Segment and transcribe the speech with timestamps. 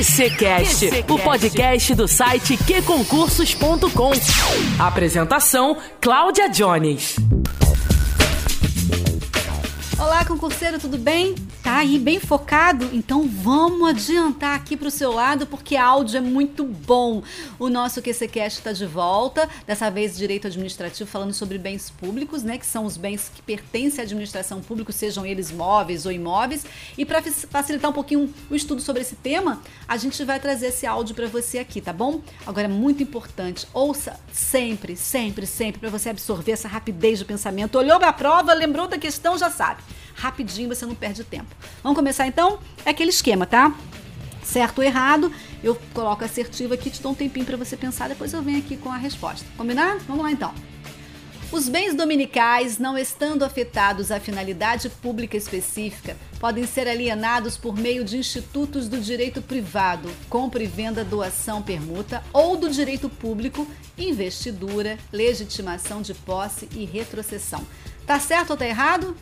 [0.00, 4.12] QCcast, o podcast do site qconcursos.com.
[4.78, 7.16] Apresentação: Cláudia Jones.
[9.98, 11.34] Olá, concurseiro, tudo bem?
[11.62, 12.88] Tá aí bem focado?
[12.90, 17.22] Então vamos adiantar aqui para o seu lado porque áudio é muito bom.
[17.58, 22.56] O nosso QCCast está de volta, dessa vez direito administrativo, falando sobre bens públicos, né?
[22.56, 26.64] Que são os bens que pertencem à administração pública, sejam eles móveis ou imóveis.
[26.96, 30.86] E para facilitar um pouquinho o estudo sobre esse tema, a gente vai trazer esse
[30.86, 32.22] áudio para você aqui, tá bom?
[32.46, 37.76] Agora é muito importante, ouça sempre, sempre, sempre, para você absorver essa rapidez do pensamento.
[37.76, 39.82] Olhou para a prova, lembrou da questão, já sabe
[40.14, 41.54] rapidinho, você não perde tempo.
[41.82, 42.58] Vamos começar então?
[42.84, 43.74] É aquele esquema, tá?
[44.42, 48.32] Certo ou errado, eu coloco assertivo aqui, te dou um tempinho para você pensar, depois
[48.32, 49.46] eu venho aqui com a resposta.
[49.56, 50.00] Combinado?
[50.08, 50.52] Vamos lá então.
[51.52, 58.04] Os bens dominicais, não estando afetados à finalidade pública específica, podem ser alienados por meio
[58.04, 63.66] de institutos do direito privado, compra e venda, doação, permuta, ou do direito público,
[63.98, 67.66] investidura, legitimação de posse e retrocessão.
[68.06, 69.16] Tá certo ou tá errado?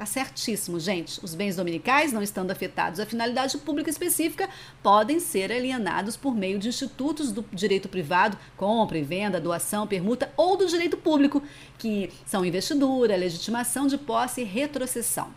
[0.00, 1.22] Tá certíssimo, gente.
[1.22, 4.48] Os bens dominicais, não estando afetados à finalidade pública específica,
[4.82, 10.32] podem ser alienados por meio de institutos do direito privado, compra e venda, doação, permuta
[10.38, 11.42] ou do direito público,
[11.76, 15.34] que são investidura, legitimação de posse e retrocessão.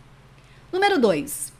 [0.72, 1.52] Número 2.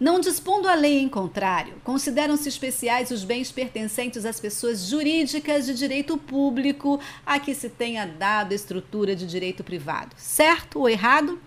[0.00, 5.74] Não dispondo a lei em contrário, consideram-se especiais os bens pertencentes às pessoas jurídicas de
[5.74, 10.16] direito público a que se tenha dado estrutura de direito privado.
[10.16, 11.38] Certo ou errado?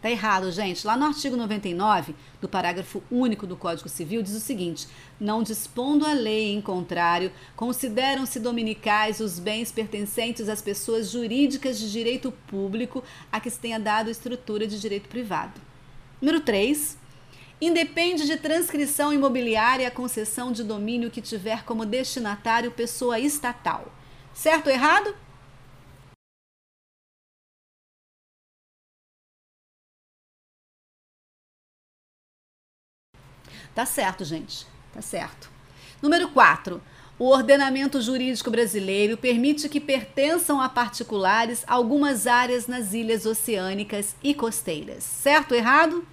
[0.00, 0.86] Tá errado, gente.
[0.86, 4.88] Lá no artigo 99 do parágrafo único do Código Civil diz o seguinte:
[5.20, 11.92] não dispondo a lei em contrário, consideram-se dominicais os bens pertencentes às pessoas jurídicas de
[11.92, 15.60] direito público a que se tenha dado estrutura de direito privado.
[16.20, 16.98] Número 3.
[17.60, 23.92] Independe de transcrição imobiliária a concessão de domínio que tiver como destinatário pessoa estatal.
[24.32, 25.14] Certo ou errado?
[33.74, 34.66] Tá certo, gente.
[34.92, 35.50] Tá certo.
[36.02, 36.82] Número 4.
[37.18, 44.34] O ordenamento jurídico brasileiro permite que pertençam a particulares algumas áreas nas ilhas oceânicas e
[44.34, 45.04] costeiras.
[45.04, 46.06] Certo ou errado?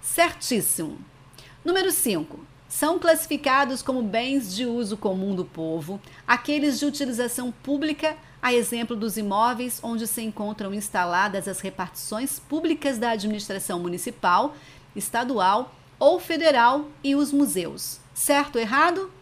[0.00, 0.98] Certíssimo.
[1.64, 2.57] Número 5.
[2.78, 8.94] São classificados como bens de uso comum do povo aqueles de utilização pública a exemplo
[8.94, 14.54] dos imóveis onde se encontram instaladas as repartições públicas da administração municipal,
[14.94, 17.98] estadual ou federal e os museus.
[18.14, 19.12] Certo ou errado?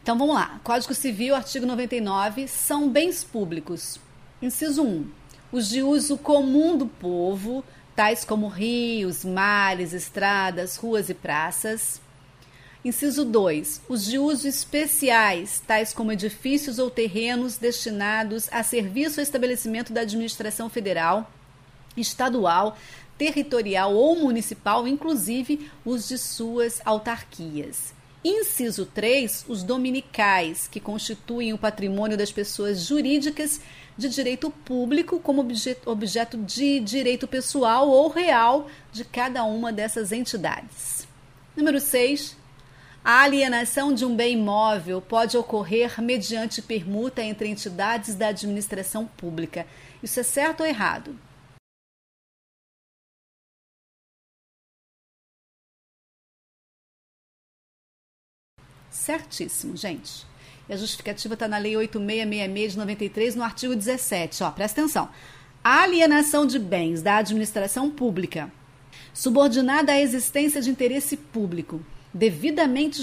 [0.00, 0.60] Então vamos lá.
[0.62, 3.98] Código Civil, artigo 99, são bens públicos.
[4.40, 5.25] Inciso 1.
[5.52, 7.64] Os de uso comum do povo,
[7.94, 12.00] tais como rios, mares, estradas, ruas e praças.
[12.84, 13.82] Inciso 2.
[13.88, 20.02] Os de uso especiais, tais como edifícios ou terrenos destinados a serviço ou estabelecimento da
[20.02, 21.28] administração federal,
[21.96, 22.76] estadual,
[23.16, 27.95] territorial ou municipal, inclusive os de suas autarquias.
[28.28, 33.60] Inciso 3, os dominicais, que constituem o patrimônio das pessoas jurídicas
[33.96, 35.46] de direito público como
[35.86, 41.06] objeto, de direito pessoal ou real de cada uma dessas entidades.
[41.56, 42.36] Número 6.
[43.04, 49.64] A alienação de um bem imóvel pode ocorrer mediante permuta entre entidades da administração pública.
[50.02, 51.16] Isso é certo ou errado?
[58.96, 60.26] Certíssimo, gente.
[60.68, 64.42] E a justificativa está na Lei 8666 de 93, no artigo 17.
[64.42, 65.08] Ó, presta atenção.
[65.62, 68.50] A alienação de bens da administração pública,
[69.12, 71.80] subordinada à existência de interesse público,
[72.12, 73.00] devidamente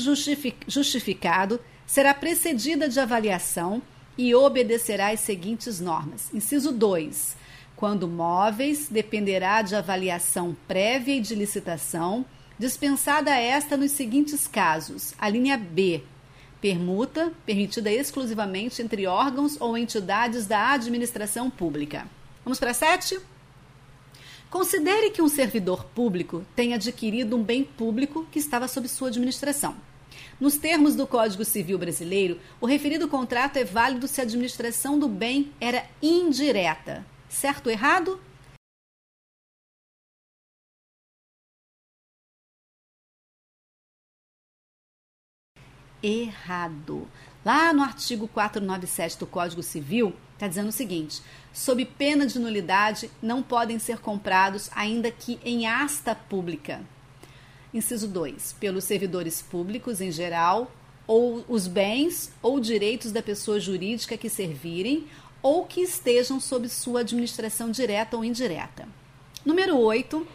[0.67, 3.81] justificado, será precedida de avaliação
[4.17, 6.33] e obedecerá às seguintes normas.
[6.33, 7.37] Inciso 2.
[7.75, 12.25] Quando móveis, dependerá de avaliação prévia e de licitação,
[12.57, 16.03] dispensada esta nos seguintes casos: a linha B,
[16.61, 22.07] permuta permitida exclusivamente entre órgãos ou entidades da administração pública.
[22.43, 23.19] Vamos para 7?
[24.49, 29.75] Considere que um servidor público tenha adquirido um bem público que estava sob sua administração.
[30.39, 35.07] Nos termos do Código Civil Brasileiro, o referido contrato é válido se a administração do
[35.07, 37.05] bem era indireta.
[37.27, 38.19] Certo ou errado?
[46.03, 47.07] Errado.
[47.45, 51.21] Lá no artigo 497 do Código Civil, está dizendo o seguinte:
[51.53, 56.81] sob pena de nulidade, não podem ser comprados, ainda que em asta pública.
[57.73, 58.57] Inciso 2.
[58.59, 60.71] Pelos servidores públicos em geral,
[61.07, 65.07] ou os bens ou direitos da pessoa jurídica que servirem
[65.41, 68.87] ou que estejam sob sua administração direta ou indireta.
[69.45, 70.25] Número 8.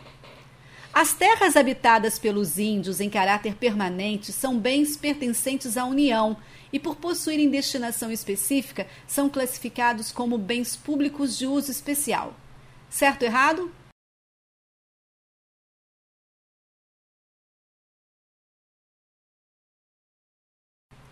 [1.00, 6.36] As terras habitadas pelos índios em caráter permanente são bens pertencentes à União
[6.72, 12.34] e, por possuírem destinação específica, são classificados como bens públicos de uso especial.
[12.90, 13.72] Certo ou errado?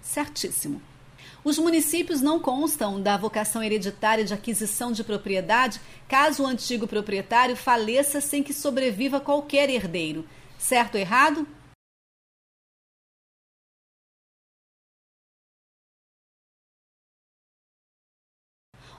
[0.03, 0.96] Certíssimo.
[1.47, 7.55] Os municípios não constam da vocação hereditária de aquisição de propriedade caso o antigo proprietário
[7.55, 10.27] faleça sem que sobreviva qualquer herdeiro.
[10.59, 11.47] Certo ou errado?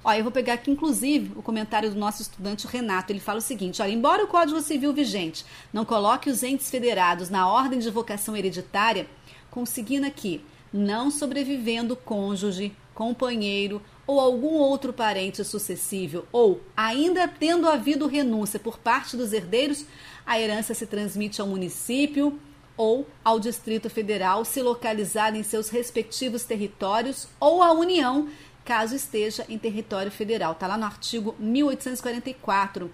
[0.02, 3.12] Olha, eu vou pegar aqui, inclusive, o comentário do nosso estudante Renato.
[3.12, 7.30] Ele fala o seguinte: olha, embora o Código Civil vigente não coloque os entes federados
[7.30, 9.06] na ordem de vocação hereditária,
[9.52, 10.42] conseguindo aqui
[10.72, 18.78] não sobrevivendo cônjuge, companheiro ou algum outro parente sucessível, ou ainda tendo havido renúncia por
[18.78, 19.86] parte dos herdeiros,
[20.26, 22.40] a herança se transmite ao município
[22.78, 28.30] ou ao Distrito Federal, se localizar em seus respectivos territórios, ou à União,
[28.64, 30.52] caso esteja em território federal.
[30.52, 32.92] Está lá no artigo 1844.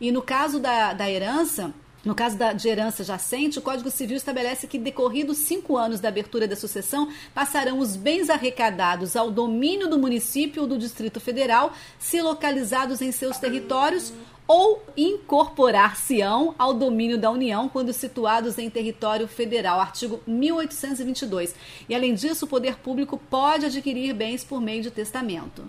[0.00, 1.72] E no caso da, da herança,
[2.04, 6.08] no caso da, de herança jacente, o Código Civil estabelece que, decorridos cinco anos da
[6.08, 11.72] abertura da sucessão, passarão os bens arrecadados ao domínio do município ou do Distrito Federal,
[12.00, 14.12] se localizados em seus territórios,
[14.48, 19.80] ou incorporar-se-ão ao domínio da União quando situados em território federal.
[19.80, 21.54] Artigo 1822.
[21.88, 25.64] E, além disso, o poder público pode adquirir bens por meio de testamento.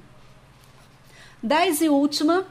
[1.41, 2.47] Dez e última,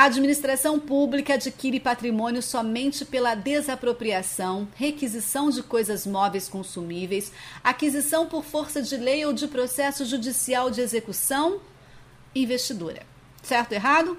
[0.00, 7.30] a administração pública adquire patrimônio somente pela desapropriação, requisição de coisas móveis consumíveis,
[7.62, 11.60] aquisição por força de lei ou de processo judicial de execução,
[12.34, 13.02] investidura.
[13.42, 14.16] Certo ou errado?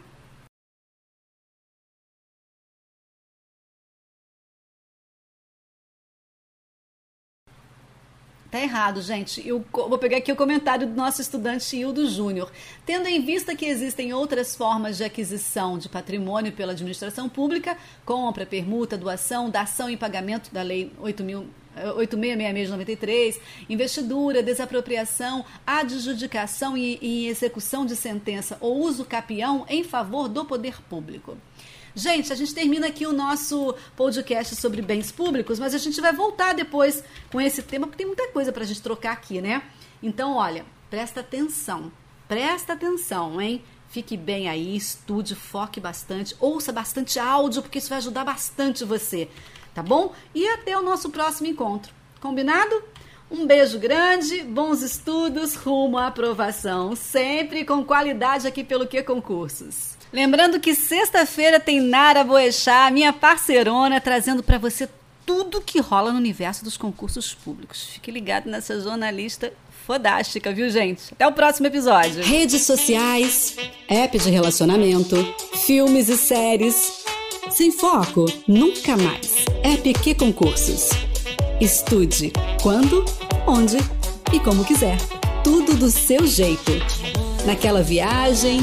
[8.52, 9.48] Tá errado, gente.
[9.48, 12.52] Eu vou pegar aqui o comentário do nosso estudante Hildo Júnior.
[12.86, 18.46] Tendo em vista que existem outras formas de aquisição de patrimônio pela administração pública, compra,
[18.46, 21.46] permuta, doação, dação em pagamento da Lei 8.000
[21.96, 23.40] 8666 de 93,
[23.70, 30.82] investidura, desapropriação, adjudicação e, e execução de sentença ou uso capião em favor do poder
[30.90, 31.38] público.
[31.94, 36.14] Gente, a gente termina aqui o nosso podcast sobre bens públicos, mas a gente vai
[36.14, 39.62] voltar depois com esse tema, porque tem muita coisa para a gente trocar aqui, né?
[40.02, 41.92] Então, olha, presta atenção,
[42.30, 43.62] presta atenção, hein?
[43.90, 49.28] Fique bem aí, estude, foque bastante, ouça bastante áudio, porque isso vai ajudar bastante você,
[49.74, 50.14] tá bom?
[50.34, 51.94] E até o nosso próximo encontro.
[52.22, 52.82] Combinado?
[53.30, 60.01] Um beijo grande, bons estudos, rumo à aprovação, sempre com qualidade aqui pelo Que Concursos.
[60.14, 64.90] Lembrando que sexta-feira tem Nara Boechat, minha parceirona, trazendo para você
[65.26, 67.84] tudo que rola no universo dos concursos públicos.
[67.94, 69.54] Fique ligado nessa jornalista
[69.88, 71.14] fodástica, viu, gente?
[71.14, 72.22] Até o próximo episódio.
[72.24, 73.56] Redes sociais,
[73.88, 75.16] app de relacionamento,
[75.66, 77.06] filmes e séries.
[77.50, 79.46] Sem foco, nunca mais.
[79.64, 80.90] App que concursos.
[81.62, 83.06] Estude quando,
[83.48, 83.78] onde
[84.34, 84.98] e como quiser.
[85.42, 86.72] Tudo do seu jeito.
[87.46, 88.60] Naquela viagem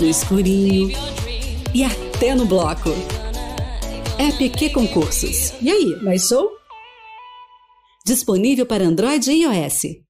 [0.00, 0.90] no escurinho
[1.74, 2.90] e até no bloco.
[4.18, 5.52] É PQ Concursos.
[5.60, 6.50] E aí, mais show?
[8.04, 10.07] Disponível para Android e iOS.